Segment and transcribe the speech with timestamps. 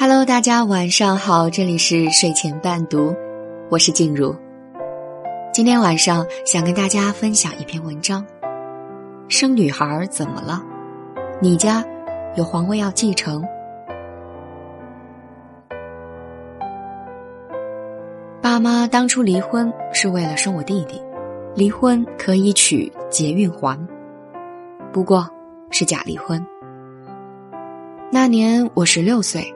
[0.00, 3.14] Hello，大家晚上好，这里是睡前伴读，
[3.68, 4.34] 我是静茹。
[5.52, 8.24] 今天晚上想跟大家分享一篇文章：
[9.28, 10.62] 生女孩怎么了？
[11.38, 11.84] 你家
[12.34, 13.44] 有皇位要继承？
[18.40, 20.98] 爸妈当初离婚是为了生我弟弟，
[21.54, 23.78] 离婚可以娶节运环，
[24.94, 25.28] 不过
[25.70, 26.42] 是假离婚。
[28.10, 29.54] 那年我十六岁。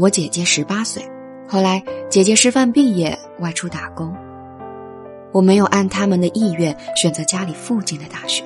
[0.00, 1.06] 我姐姐十八岁，
[1.46, 4.10] 后来姐姐师范毕业外出打工。
[5.30, 8.42] 我没有按他们的意愿选择家里附近的大学，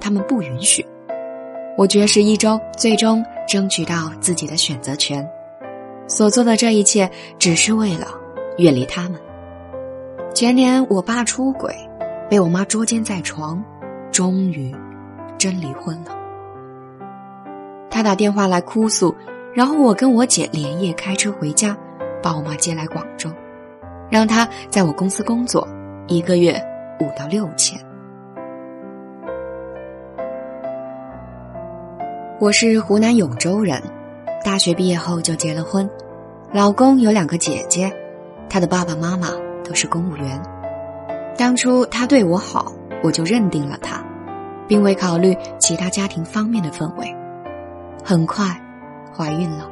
[0.00, 0.82] 他们不允许。
[1.76, 5.28] 我绝食一周，最终争取到自己的选择权。
[6.08, 8.06] 所做的这一切，只是为了
[8.56, 9.20] 远离他们。
[10.32, 11.76] 前年我爸出轨，
[12.30, 13.62] 被我妈捉奸在床，
[14.10, 14.74] 终于
[15.36, 16.16] 真离婚了。
[17.90, 19.14] 他打电话来哭诉。
[19.54, 21.76] 然后我跟我姐连夜开车回家，
[22.20, 23.30] 把我妈接来广州，
[24.10, 25.66] 让她在我公司工作，
[26.08, 26.60] 一个月
[26.98, 27.78] 五到六千。
[32.40, 33.80] 我是湖南永州人，
[34.44, 35.88] 大学毕业后就结了婚，
[36.52, 37.94] 老公有两个姐姐，
[38.50, 39.28] 他的爸爸妈妈
[39.62, 40.42] 都是公务员。
[41.38, 42.72] 当初他对我好，
[43.04, 44.02] 我就认定了他，
[44.66, 47.06] 并未考虑其他家庭方面的氛围。
[48.02, 48.44] 很快。
[49.16, 49.70] 怀孕了，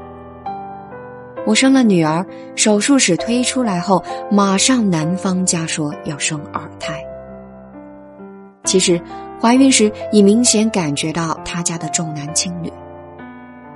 [1.45, 2.25] 我生了女儿。
[2.55, 7.03] 手术室推出来后，马上男方家说要生二胎。
[8.65, 9.01] 其实，
[9.41, 12.73] 怀孕时已明显感觉到他家的重男轻女。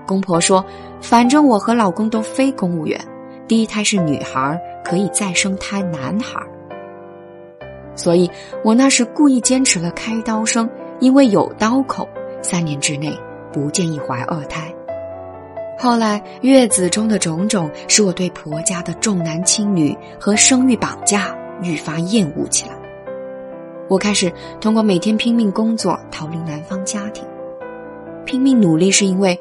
[0.07, 0.65] 公婆说，
[1.01, 3.01] 反正我和老公都非公务员，
[3.49, 6.41] 第一胎是女孩，可以再生胎男孩。
[7.97, 8.31] 所以
[8.63, 10.69] 我那时故意坚持了开刀生，
[11.01, 12.07] 因为有刀口，
[12.43, 13.19] 三年之内
[13.53, 14.73] 不建议怀二胎。
[15.79, 22.75] 后来，月子中的种种使我对婆家的重男轻女和生育绑架愈发厌恶起来。
[23.89, 27.25] 我开始通过每天拼命工作逃离男方家庭，
[28.25, 29.39] 拼命努力是因为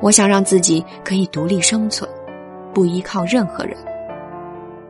[0.00, 2.08] 我想让自己可以独立生存，
[2.74, 3.74] 不依靠任何人。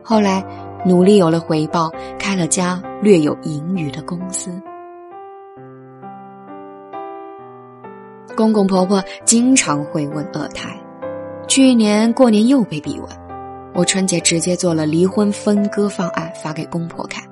[0.03, 0.43] 后来，
[0.85, 1.89] 努力有了回报，
[2.19, 4.51] 开了家略有盈余的公司。
[8.35, 10.69] 公公婆婆经常会问二胎。
[11.49, 13.09] 去年过年又被逼问，
[13.73, 17.23] 我春节直接做了离婚分割方案发给公婆看，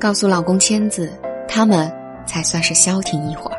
[0.00, 1.12] 告诉老公签字，
[1.46, 1.92] 他们
[2.24, 3.56] 才算是消停一会儿。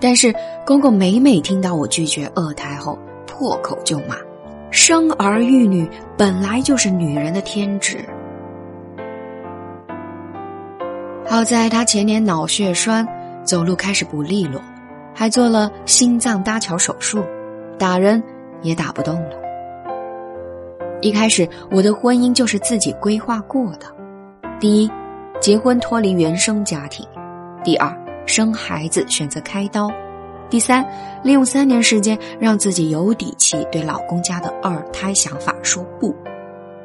[0.00, 0.32] 但是
[0.64, 4.16] 公公每每听到我拒绝二胎后，破口就骂
[4.70, 8.04] ：“生儿育女本来就是女人的天职。”
[11.26, 13.04] 好在他前年脑血栓，
[13.42, 14.62] 走路开始不利落，
[15.12, 17.24] 还做了心脏搭桥手术，
[17.76, 18.22] 打人。
[18.64, 19.36] 也打不动了。
[21.00, 23.86] 一开始，我的婚姻就是自己规划过的：
[24.58, 24.90] 第一，
[25.38, 27.06] 结婚脱离原生家庭；
[27.62, 27.94] 第二，
[28.26, 29.88] 生孩子选择开刀；
[30.48, 30.84] 第三，
[31.22, 36.10] 利用三年时间让自己有底气对老公家的二胎想法说不；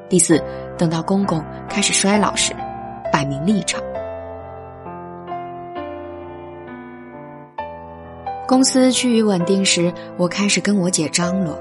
[0.10, 0.44] 第四，
[0.78, 2.54] 等到公公开始衰老时，
[3.14, 3.82] 摆明立场。
[8.46, 11.58] 公司趋于稳定时，我开始跟我姐张罗。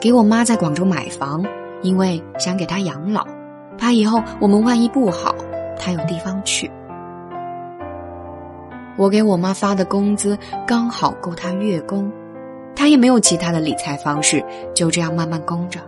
[0.00, 1.44] 给我妈在广州买房，
[1.82, 3.26] 因为想给她养老，
[3.76, 5.34] 怕以后我们万一不好，
[5.76, 6.70] 她有地方去。
[8.96, 12.10] 我给我妈发的工资刚好够她月供，
[12.76, 15.80] 她也没有其他的理财方式，就这样慢慢供着。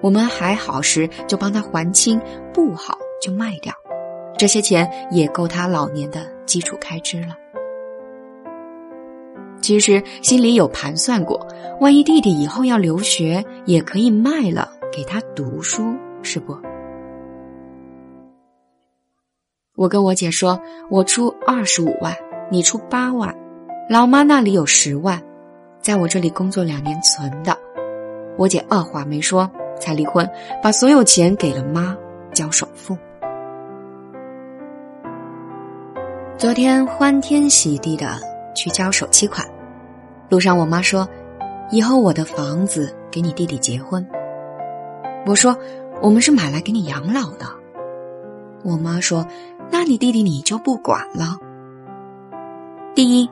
[0.00, 2.18] 我们还好时就帮她还清，
[2.54, 3.74] 不好就卖掉，
[4.38, 7.36] 这些钱也够她老年的基础开支了。
[9.66, 11.44] 其实心里有盘算过，
[11.80, 16.56] 万一弟弟以后要留学，也可以卖了给他读书，是不？
[19.74, 20.56] 我跟我姐说，
[20.88, 22.14] 我出二十五万，
[22.48, 23.34] 你出八万，
[23.90, 25.20] 老妈那里有十万，
[25.80, 27.58] 在我这里工作两年存的。
[28.38, 29.50] 我姐二话没说，
[29.80, 30.24] 才离婚，
[30.62, 31.98] 把所有钱给了妈
[32.32, 32.96] 交首付。
[36.38, 38.16] 昨天欢天喜地的
[38.54, 39.44] 去交首期款。
[40.28, 41.08] 路上，我妈说
[41.70, 44.06] ：“以后我的房子给你弟弟结婚。”
[45.24, 45.56] 我说
[46.02, 47.46] ：“我们是买来给你养老的。”
[48.64, 49.24] 我妈说
[49.70, 51.36] ：“那你弟弟你就不管了。”
[52.94, 53.30] 第一，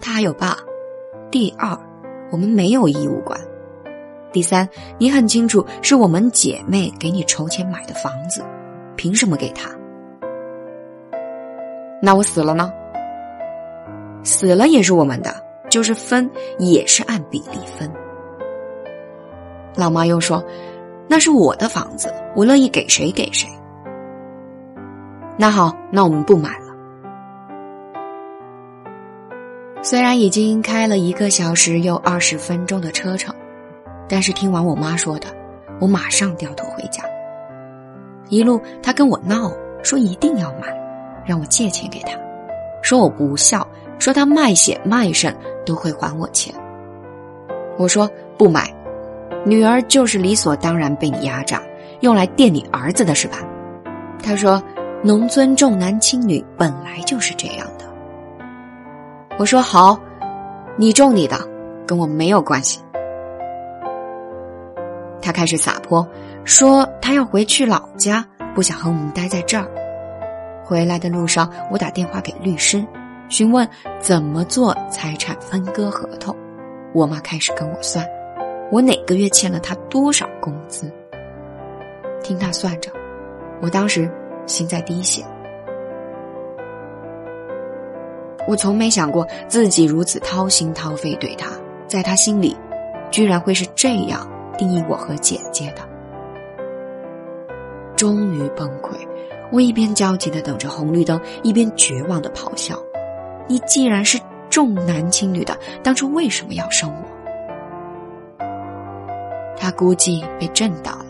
[0.00, 0.56] 他还有爸；
[1.30, 1.78] 第二，
[2.32, 3.38] 我们没有义务管；
[4.32, 8.42] 第三，你很清楚是我们姐妹给你筹钱买的房子，
[8.96, 9.70] 凭什么给他？
[12.02, 12.72] 那我死了呢？
[14.24, 15.43] 死了也是我们的。
[15.74, 16.30] 就是分
[16.60, 17.90] 也是按比例分。
[19.74, 20.40] 老妈又说
[21.10, 23.48] ：“那是我的房子，我乐意给谁给谁。”
[25.36, 26.66] 那好，那我们不买了。
[29.82, 33.34] 虽然已经开了一个小时又二十分钟的车程，
[34.08, 35.26] 但是听完我妈说的，
[35.80, 37.02] 我马上掉头回家。
[38.28, 39.50] 一路她跟我闹，
[39.82, 40.68] 说一定要买，
[41.26, 42.12] 让我借钱给她，
[42.80, 43.66] 说我不孝，
[43.98, 46.54] 说她卖血卖肾都会还我钱。
[47.78, 48.72] 我说不买，
[49.44, 51.60] 女儿就是理所当然被你压榨，
[52.00, 53.38] 用来垫你儿子的是吧？
[54.22, 54.62] 他说。
[55.06, 57.84] 农村重男轻女本来就是这样的。
[59.38, 60.00] 我说好，
[60.78, 61.38] 你种你的，
[61.86, 62.80] 跟我没有关系。
[65.20, 66.08] 他开始撒泼，
[66.46, 68.24] 说他要回去老家，
[68.54, 69.66] 不想和我们待在这儿。
[70.64, 72.82] 回来的路上，我打电话给律师，
[73.34, 76.36] 询问怎么做财产分割合同。
[76.92, 78.08] 我妈开始跟我算，
[78.70, 80.88] 我哪个月欠了他多少工资。
[82.22, 82.92] 听他算着，
[83.60, 84.08] 我当时。
[84.46, 85.24] 心在滴血，
[88.46, 91.50] 我从没想过自己如此掏心掏肺对他，
[91.86, 92.54] 在他心里，
[93.10, 94.28] 居然会是这样
[94.58, 95.80] 定义我和姐姐的。
[97.96, 98.90] 终于崩溃，
[99.50, 102.76] 我一边焦急的等着红绿灯，一边绝望的咆哮
[103.46, 104.18] ：“你既然是
[104.50, 106.96] 重男轻女的，当初为什么要生我？”
[109.56, 111.06] 他估计被震到了。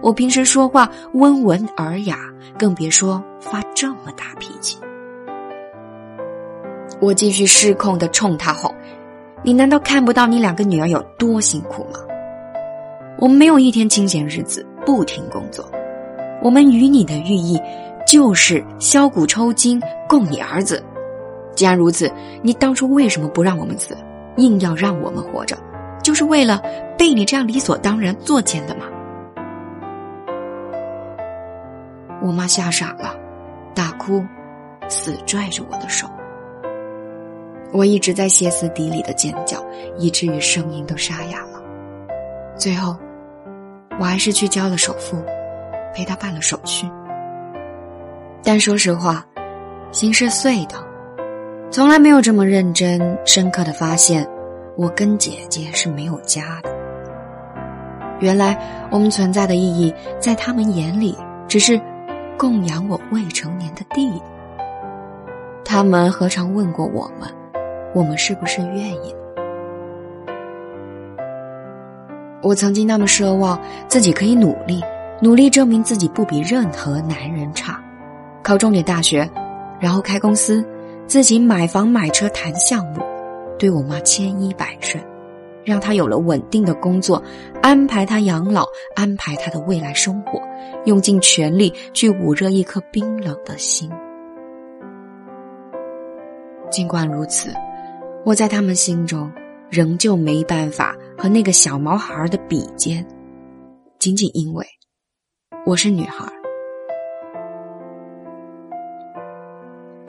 [0.00, 2.18] 我平时说话温文尔雅，
[2.58, 4.78] 更别说发这么大脾气。
[7.00, 8.74] 我继续失控的冲他吼
[9.42, 11.98] ：“你难道看不到你两个女儿有多辛苦吗？
[13.18, 15.68] 我们没有一天清闲日子不停工作，
[16.42, 17.60] 我们与你的寓意
[18.06, 20.80] 就是削骨抽筋供你儿子。
[21.58, 22.08] 既然如此，
[22.40, 23.96] 你当初为什么不让我们死，
[24.36, 25.58] 硬要让我们活着，
[26.04, 26.62] 就是为了
[26.96, 28.84] 被你这样理所当然作践的吗？”
[32.22, 33.12] 我妈吓傻了，
[33.74, 34.24] 大哭，
[34.88, 36.06] 死拽着我的手。
[37.72, 39.58] 我一直在歇斯底里的尖叫，
[39.96, 41.60] 以至于声音都沙哑了。
[42.54, 42.96] 最后，
[43.98, 45.20] 我还是去交了首付，
[45.92, 46.88] 陪他办了手续。
[48.44, 49.26] 但说实话，
[49.90, 50.76] 心是碎的，
[51.70, 54.26] 从来没有这么认真、深刻的发现，
[54.76, 56.70] 我跟姐姐是没有家的。
[58.20, 58.58] 原来，
[58.90, 61.16] 我们存在的意义，在他们眼里，
[61.46, 61.80] 只是。
[62.38, 64.22] 供养我未成年的弟弟，
[65.64, 67.28] 他们何尝问过我们，
[67.92, 69.12] 我们是不是愿意？
[72.40, 74.80] 我曾经那么奢望自己可以努力，
[75.20, 77.82] 努力证明自己不比任何男人差，
[78.40, 79.28] 考重点大学，
[79.80, 80.64] 然后开公司，
[81.08, 83.00] 自己买房买车谈项目，
[83.58, 85.02] 对我妈千依百顺。
[85.64, 87.22] 让他有了稳定的工作，
[87.62, 88.64] 安排他养老，
[88.94, 90.40] 安排他的未来生活，
[90.86, 93.90] 用尽全力去捂热一颗冰冷的心。
[96.70, 97.52] 尽管如此，
[98.24, 99.30] 我在他们心中
[99.70, 103.06] 仍旧没办法和那个小毛孩的比肩，
[103.98, 104.66] 仅仅因为
[105.66, 106.37] 我是女孩。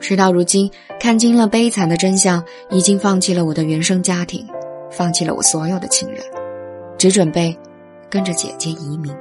[0.00, 4.44] 事到如今，看清了悲惨的真相，已经放弃了我的原生家庭。
[4.90, 6.18] 放弃了我所有的亲人，
[6.98, 7.56] 只准备
[8.08, 9.14] 跟着姐姐移民。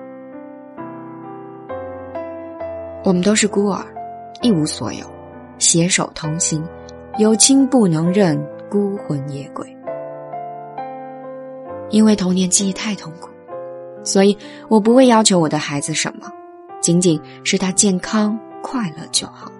[3.03, 3.85] 我们都是孤儿，
[4.41, 5.05] 一无所有，
[5.59, 6.67] 携手同行，
[7.19, 9.67] 有亲不能认，孤魂野鬼。
[11.91, 13.29] 因为童年记忆太痛苦，
[14.03, 14.35] 所以
[14.69, 16.27] 我不会要求我的孩子什么，
[16.81, 19.51] 仅仅是他健康快乐就好。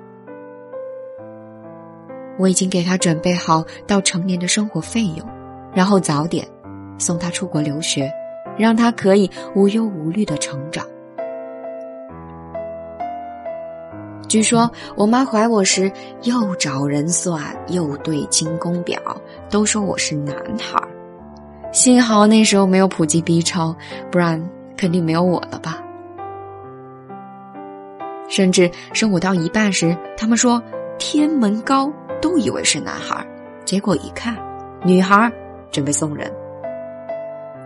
[2.40, 5.28] 我已经给他准备好到成年的生活费用。
[5.72, 6.48] 然后早点
[6.98, 8.12] 送他出国留学，
[8.58, 10.84] 让他可以无忧无虑的成长。
[14.28, 15.92] 据说我妈怀我时
[16.24, 19.00] 又找人算，又对清宫表，
[19.50, 20.88] 都说我是男孩儿。
[21.72, 23.76] 幸好那时候没有普及 B 超，
[24.12, 24.44] 不然
[24.76, 25.84] 肯定没有我了吧。
[28.28, 30.62] 甚至生我到一半时，他们说
[31.00, 31.92] 天门高，
[32.22, 33.26] 都以为是男孩，
[33.66, 34.36] 结果一看，
[34.84, 35.32] 女孩。
[35.72, 36.28] 准备送人，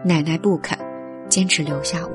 [0.04, 0.78] 奶奶不肯，
[1.30, 2.12] 坚持留下我。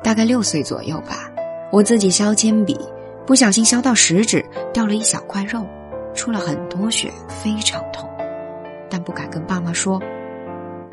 [0.00, 1.28] 大概六岁左右吧，
[1.72, 2.78] 我自己削铅笔，
[3.26, 4.40] 不小心削到食指，
[4.72, 5.66] 掉了一小块肉，
[6.14, 8.08] 出了很多血，非常痛，
[8.88, 10.00] 但不敢跟爸妈说，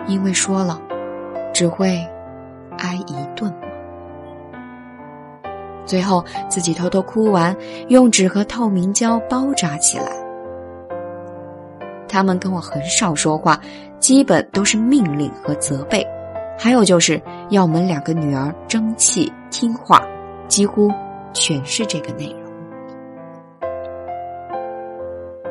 [0.08, 0.82] 因为说了，
[1.54, 2.04] 只会
[2.80, 3.54] 挨一顿。
[5.88, 7.56] 最后自己偷偷哭完，
[7.88, 10.12] 用纸和透明胶包扎起来。
[12.08, 13.60] 他们跟我很少说话，
[14.00, 16.06] 基本都是命令和责备，
[16.58, 20.02] 还有就是要我们两个女儿争气听话，
[20.48, 20.92] 几乎
[21.34, 22.42] 全是这个内容。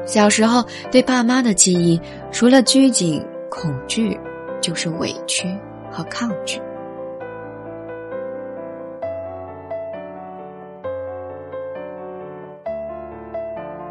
[0.07, 2.01] 小时候对爸妈的记忆，
[2.31, 4.19] 除了拘谨、恐惧，
[4.61, 5.49] 就是委屈
[5.91, 6.61] 和抗拒。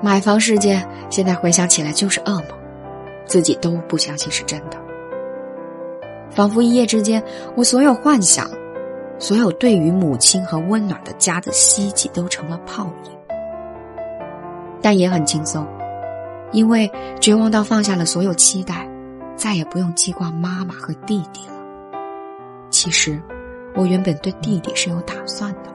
[0.01, 2.45] 买房事件，现在回想起来就是噩梦，
[3.25, 4.77] 自己都不相信是真的。
[6.29, 7.23] 仿佛一夜之间，
[7.55, 8.49] 我所有幻想，
[9.17, 13.11] 所有对于母亲和温暖的家的希冀，都成了泡影。
[14.81, 15.65] 但也很轻松，
[16.51, 18.87] 因为绝望到放下了所有期待，
[19.35, 21.53] 再也不用记挂妈妈和弟弟了。
[22.69, 23.19] 其实，
[23.73, 25.73] 我原本对弟弟是有打算的。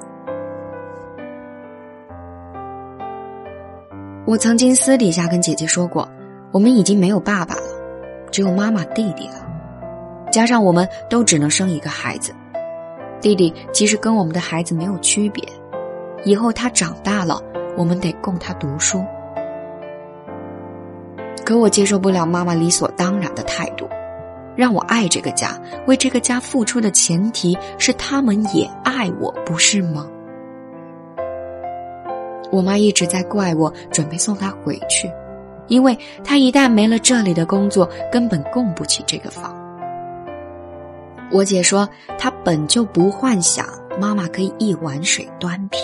[4.30, 6.08] 我曾经私底下跟姐姐说过，
[6.52, 7.62] 我们已经没有爸爸了，
[8.30, 9.44] 只有妈妈、弟弟了。
[10.30, 12.32] 加上我们都只能生一个孩子，
[13.20, 15.42] 弟弟其实跟我们的孩子没有区别。
[16.22, 17.42] 以后他长大了，
[17.76, 19.04] 我们得供他读书。
[21.44, 23.88] 可我接受不了妈妈理所当然的态度，
[24.54, 30.06] 让我爱这个家，为这个家付出的前提是他们也爱我，不是吗？
[32.50, 35.10] 我妈一直在怪我，准备送她回去，
[35.68, 39.54] 因为她一旦没了这里的工作，根本供不起这个房。
[41.30, 41.88] 我姐说，
[42.18, 43.66] 她本就不幻想
[44.00, 45.80] 妈妈可以一碗水端平。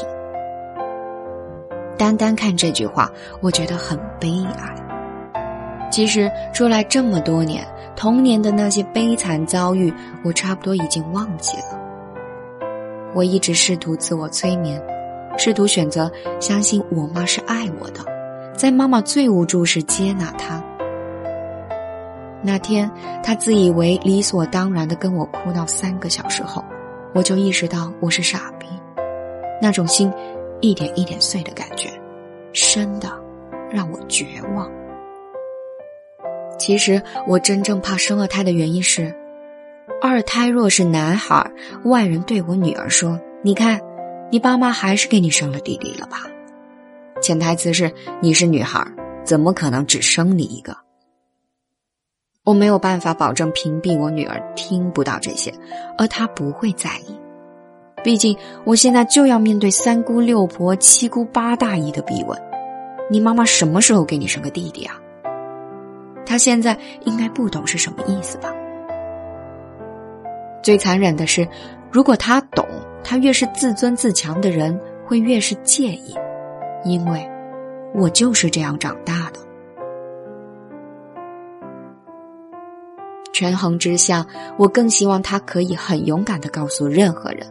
[1.96, 4.74] 单单看这句话，我觉得很悲哀。
[5.88, 9.94] 其实出来这么多年，童年的那些悲惨遭遇，
[10.24, 11.80] 我差不多已经忘记了。
[13.14, 14.82] 我一直试图自我催眠。
[15.38, 18.00] 试图选择相信我妈是爱我的，
[18.54, 20.62] 在妈妈最无助时接纳她。
[22.42, 22.90] 那天，
[23.22, 26.64] 她自以为理所当然的跟我哭闹三个小时后，
[27.14, 28.66] 我就意识到我是傻逼。
[29.60, 30.12] 那种心
[30.60, 31.88] 一点一点碎的感觉，
[32.52, 33.08] 深的
[33.70, 34.70] 让我绝望。
[36.58, 39.14] 其实，我真正怕生二胎的原因是，
[40.00, 41.50] 二胎若是男孩，
[41.84, 43.80] 外人对我女儿说：“你看。”
[44.28, 46.22] 你爸妈还是给你生了弟弟了吧？
[47.22, 48.84] 潜台词是你是女孩，
[49.24, 50.76] 怎么可能只生你一个？
[52.44, 55.54] 我没有办法保证屏蔽我女儿听不到这些，
[55.96, 57.16] 而她不会在意。
[58.02, 62.36] 毕竟我现在就要面对三姑六婆、七姑八大姨的逼问：
[63.08, 64.96] 你妈妈什么时候给你生个弟弟啊？
[66.26, 68.52] 她现在应该不懂是什么意思吧？
[70.62, 71.46] 最残忍的是，
[71.92, 72.66] 如果她懂。
[73.08, 76.12] 他越是自尊自强的人，会越是介意，
[76.82, 77.24] 因为，
[77.94, 79.38] 我就是这样长大的。
[83.32, 84.26] 权衡之下，
[84.58, 87.46] 我更希望他可以很勇敢的告诉任何人：，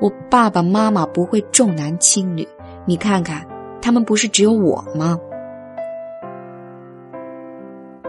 [0.00, 2.46] 我爸爸妈妈不会重男轻女。
[2.86, 3.44] 你看看，
[3.82, 5.18] 他们不是只有我吗？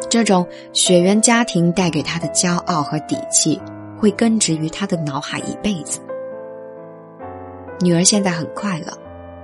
[0.08, 3.60] 这种血缘家庭带给他的骄傲和底气，
[3.98, 6.00] 会根植于他的脑海一辈子。
[7.80, 8.94] 女儿现在很快乐，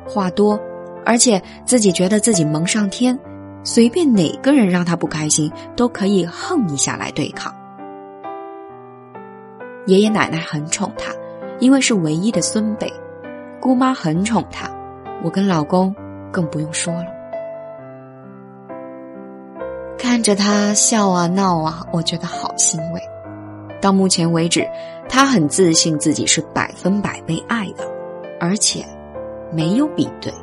[0.08, 0.60] 话多，
[1.06, 3.18] 而且自己觉得自己蒙上天，
[3.64, 7.54] 随便哪个人让她不开心，都可以横一下来对抗。
[9.88, 11.12] 爷爷奶奶很宠她，
[11.60, 12.88] 因为是唯一的孙辈；
[13.60, 14.70] 姑妈很宠她，
[15.24, 15.94] 我跟老公
[16.32, 17.06] 更不用说了。
[19.98, 23.02] 看着她笑啊闹啊，我觉得好欣慰。
[23.82, 24.64] 到目前为止，
[25.10, 27.91] 他很自信自己是百分百被爱的。
[28.44, 28.84] 而且，
[29.54, 30.34] 没有比对。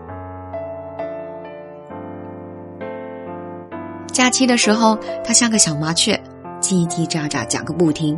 [4.06, 6.14] 假期的时候，他像个小麻雀，
[6.60, 8.16] 叽叽喳喳讲个不停。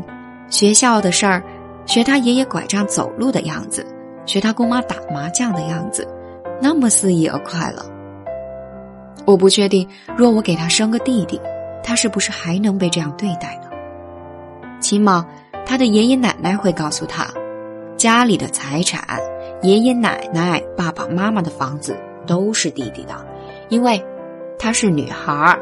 [0.50, 1.42] 学校的事儿，
[1.87, 3.87] 学他爷爷拐杖走路的样子，
[4.26, 6.06] 学他姑妈打麻将的样子，
[6.60, 7.82] 那么肆意而快乐。
[9.25, 11.40] 我不确定，若我给他生个弟弟，
[11.82, 13.70] 他是不是还能被这样对待呢？
[14.78, 15.26] 起码，
[15.64, 17.26] 他的爷爷奶奶会告诉他，
[17.96, 19.18] 家里的财产。
[19.62, 21.94] 爷爷奶奶、爸爸妈妈的房子
[22.26, 23.14] 都是弟弟的，
[23.68, 24.02] 因为
[24.58, 25.58] 她是女孩儿。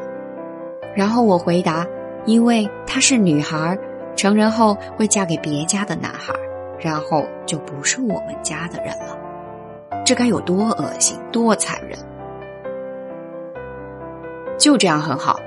[0.95, 1.85] 然后我回答
[2.25, 3.79] ：“因为她是女孩儿，
[4.15, 6.33] 成人后会嫁给别家的男孩，
[6.79, 9.19] 然后就不是我们家的人了。
[10.05, 11.99] 这该有多恶心，多残忍！
[14.57, 15.41] 就这样很好，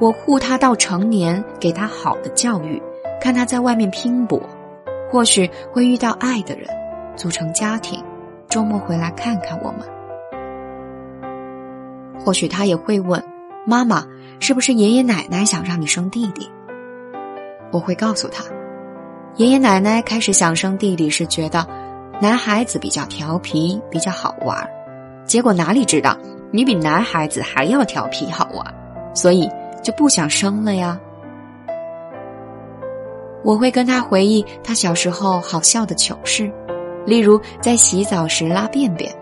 [0.00, 2.82] 我护他到成年，给他好的教育，
[3.20, 4.42] 看他在外面拼搏，
[5.08, 6.66] 或许会遇到爱的人。”
[7.16, 8.02] 组成家庭，
[8.48, 9.80] 周末回来看看我们。
[12.24, 13.22] 或许他也会问
[13.66, 14.06] ：“妈妈，
[14.40, 16.48] 是不是爷爷奶奶想让你生弟弟？”
[17.72, 18.44] 我会告诉他，
[19.36, 21.66] 爷爷奶奶开始想生弟弟是觉得
[22.20, 24.68] 男孩子比较调皮，比较好玩，
[25.24, 26.16] 结果哪里知道
[26.50, 28.74] 你比男孩子还要调皮好玩，
[29.14, 29.48] 所以
[29.82, 31.00] 就不想生了呀。
[33.42, 36.52] 我会跟他回忆他小时候好笑的糗事，
[37.06, 39.12] 例如在洗澡时拉便便，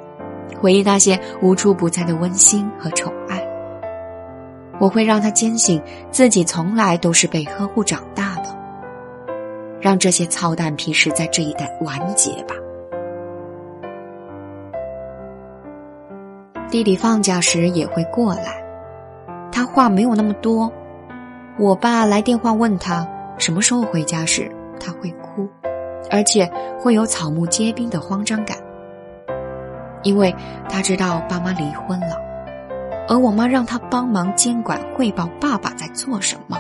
[0.61, 3.41] 回忆那些无处不在的温馨和宠爱。
[4.79, 8.57] 我会让他坚信自己从来都是被呵护长大的，
[9.81, 12.55] 让这些操蛋屁事在这一代完结吧。
[16.71, 18.63] 弟弟放假时也会过来，
[19.51, 20.73] 他话没有那么多。
[21.59, 23.07] 我爸来电话问他。
[23.39, 25.11] 什么时候回家时，他会，
[26.11, 28.59] 而且会有草木皆兵的慌张感，
[30.03, 30.35] 因为
[30.69, 32.17] 他知道爸妈离婚了，
[33.09, 36.59] 而我妈让他帮忙监管、汇报爸爸在做什么，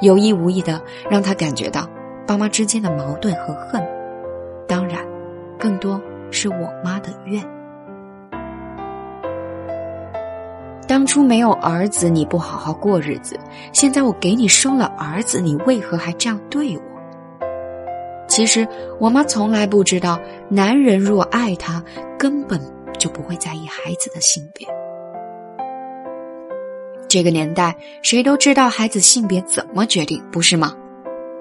[0.00, 0.80] 有意无意的
[1.10, 1.88] 让他感觉到
[2.26, 3.84] 爸妈之间的矛盾和恨，
[4.66, 5.04] 当然，
[5.58, 7.42] 更多是我妈的怨。
[10.86, 13.36] 当初没有儿子，你不好好过日子；
[13.72, 16.82] 现在我给你生了儿子，你为何还这样对我？
[18.38, 18.64] 其实
[19.00, 21.82] 我妈从来不知道，男人若爱她，
[22.16, 22.60] 根本
[22.96, 24.64] 就不会在意孩子的性别。
[27.08, 30.72] 这个年代，谁都知道孩子性别怎么决定，不是吗？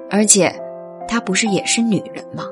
[0.10, 0.52] 而且，
[1.08, 2.46] 她不是也是女人吗？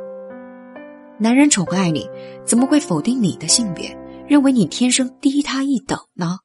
[1.18, 2.08] 男人宠爱你，
[2.46, 3.98] 怎么会否定你的性别，
[4.28, 6.38] 认为你天生低他一等呢？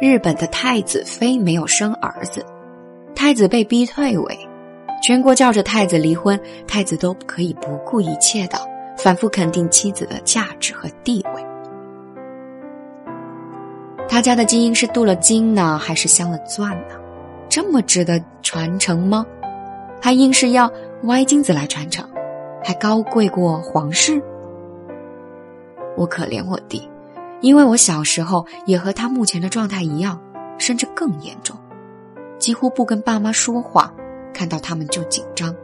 [0.00, 2.46] 日本的太子妃没有生儿子，
[3.16, 4.43] 太子被逼退位，
[5.04, 8.58] 全国叫着太子离婚，太子都可以不顾一切的
[8.96, 11.46] 反复肯定妻子的价值和地位。
[14.08, 16.94] 他家的基因是镀了金呢，还是镶了钻呢？
[17.50, 19.26] 这么值得传承吗？
[20.00, 22.08] 还硬是要歪金子来传承，
[22.62, 24.22] 还高贵过皇室？
[25.98, 26.88] 我可怜我弟。
[27.42, 30.18] 因为我小时候也和他目前的状态一样，
[30.56, 31.54] 甚至更严重，
[32.38, 33.92] 几乎不跟爸妈说话，
[34.34, 35.54] 看到他们就紧张。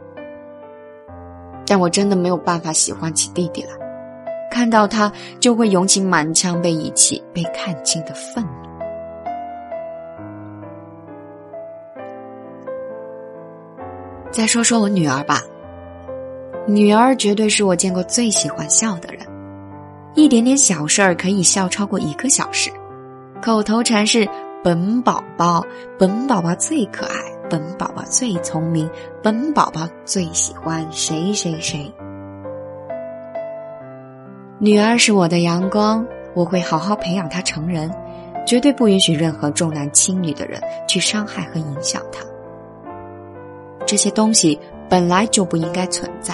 [1.67, 3.69] 但我真的没有办法喜欢起弟弟来，
[4.49, 8.49] 看到他就会涌起满腔被遗弃、被看清的愤怒。
[14.31, 15.41] 再说说我女儿吧，
[16.65, 19.25] 女儿绝对是我见过最喜欢笑的人。
[20.13, 22.69] 一点点小事儿可以笑超过一个小时，
[23.41, 24.27] 口头禅是
[24.61, 25.65] “本宝宝
[25.97, 27.13] ”，“本宝宝最可爱
[27.51, 28.89] ”，“本宝宝最聪明
[29.21, 31.93] ”，“本宝宝最喜欢谁谁谁”。
[34.57, 37.91] 女儿是我的阳光，我会好好培养她成人，
[38.47, 42.23] 绝对不允许任何重男轻女的人去伤害和影响她。
[43.85, 46.33] 这些东西本来就不应该存在。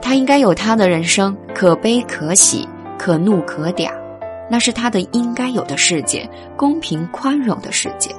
[0.00, 3.90] 他应该有他的人生，可悲可喜，可怒可嗲，
[4.48, 8.14] 那是他的应该有的世界，公平宽容的世界。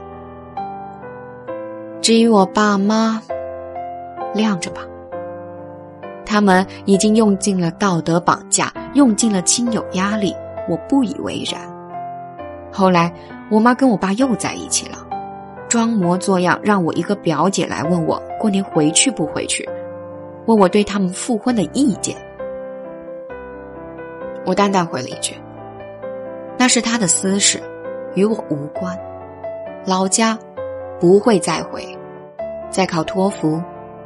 [2.06, 3.20] 至于我爸妈，
[4.36, 4.82] 晾着吧。
[6.24, 10.32] 他们已经用尽了道德绑架，用尽了亲友压力，
[10.70, 11.60] 我不以为然。
[12.72, 13.12] 后来，
[13.50, 15.00] 我妈跟我爸又在一起了，
[15.68, 19.68] 装模作样让我一个表姐来问我过年回去不回去。
[20.46, 22.16] 问我对他们复婚的意见，
[24.46, 25.34] 我淡淡回了一句
[26.56, 27.60] ：“那是他的私事，
[28.14, 28.96] 与我无关。
[29.88, 30.38] 老家
[31.00, 31.86] 不会再回，
[32.70, 33.62] 在考托福，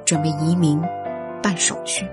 [0.05, 0.81] 准备移民，
[1.41, 2.05] 办手续。”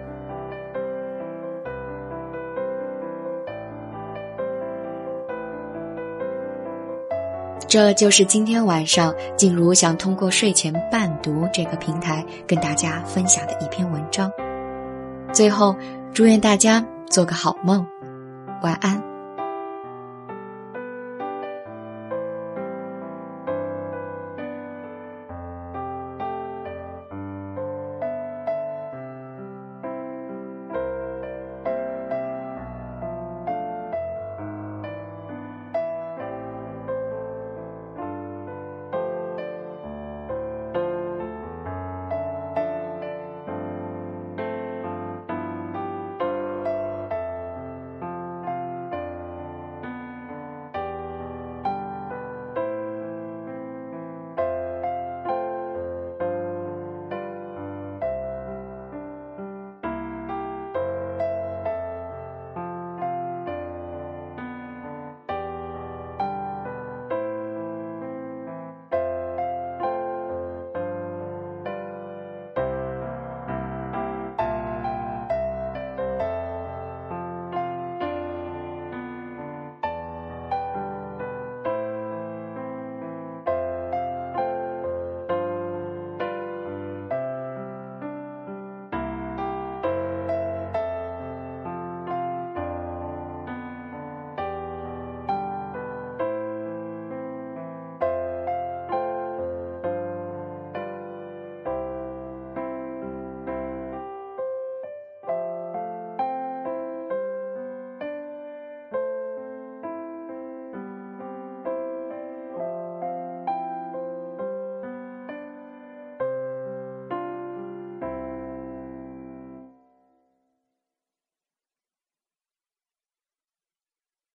[7.68, 14.30] 这就是今天晚上静茹想通过睡前伴读这个平台跟大家分享的一篇文章。
[15.32, 15.74] 最后，
[16.14, 17.84] 祝愿大家做个好梦，
[18.62, 19.15] 晚安。